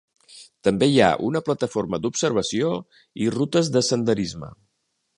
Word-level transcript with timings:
També 0.67 0.87
hi 0.93 0.97
ha 1.07 1.09
una 1.27 1.41
plataforma 1.51 2.01
d'observació 2.05 2.75
i 3.27 3.31
rutes 3.39 3.73
de 3.77 3.89
senderisme. 3.93 4.55